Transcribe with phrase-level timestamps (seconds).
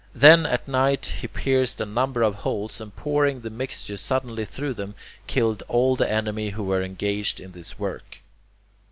[0.15, 4.73] Then, at night, he pierced a number of holes, and pouring the mixture suddenly through
[4.73, 4.95] them,
[5.27, 8.23] killed all the enemy who were engaged in this work.